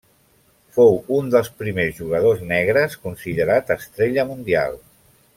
Fou 0.77 0.95
un 1.17 1.27
dels 1.35 1.49
primers 1.59 1.93
jugadors 1.99 2.41
negres 2.51 2.95
considerat 3.03 3.69
estrella 3.79 4.25
mundial. 4.35 4.81